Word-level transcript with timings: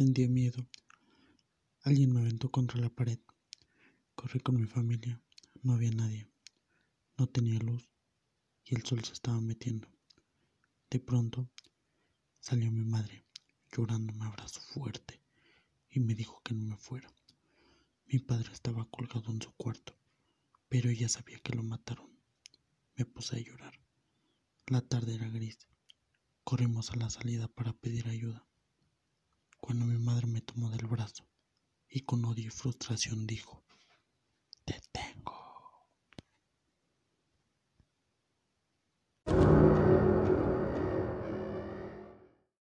Sentía 0.00 0.30
miedo. 0.30 0.66
Alguien 1.82 2.14
me 2.14 2.20
aventó 2.20 2.50
contra 2.50 2.80
la 2.80 2.88
pared. 2.88 3.18
Corrí 4.14 4.40
con 4.40 4.58
mi 4.58 4.66
familia. 4.66 5.20
No 5.62 5.74
había 5.74 5.90
nadie. 5.90 6.26
No 7.18 7.26
tenía 7.26 7.58
luz 7.58 7.86
y 8.64 8.76
el 8.76 8.82
sol 8.86 9.04
se 9.04 9.12
estaba 9.12 9.38
metiendo. 9.42 9.88
De 10.88 11.00
pronto 11.00 11.50
salió 12.38 12.72
mi 12.72 12.82
madre, 12.82 13.26
llorando 13.70 14.14
me 14.14 14.24
abrazó 14.24 14.62
fuerte 14.62 15.20
y 15.90 16.00
me 16.00 16.14
dijo 16.14 16.40
que 16.42 16.54
no 16.54 16.64
me 16.64 16.78
fuera. 16.78 17.12
Mi 18.06 18.20
padre 18.20 18.54
estaba 18.54 18.88
colgado 18.88 19.30
en 19.30 19.42
su 19.42 19.52
cuarto, 19.52 19.94
pero 20.70 20.88
ella 20.88 21.10
sabía 21.10 21.40
que 21.40 21.54
lo 21.54 21.62
mataron. 21.62 22.08
Me 22.96 23.04
puse 23.04 23.36
a 23.36 23.40
llorar. 23.40 23.78
La 24.66 24.80
tarde 24.80 25.16
era 25.16 25.28
gris. 25.28 25.58
Corrimos 26.42 26.90
a 26.90 26.96
la 26.96 27.10
salida 27.10 27.48
para 27.48 27.74
pedir 27.74 28.08
ayuda. 28.08 28.46
Cuando 29.70 29.86
mi 29.86 29.98
madre 29.98 30.26
me 30.26 30.40
tomó 30.40 30.68
del 30.68 30.84
brazo 30.88 31.28
y 31.88 32.00
con 32.00 32.24
odio 32.24 32.48
y 32.48 32.50
frustración 32.50 33.24
dijo. 33.24 33.62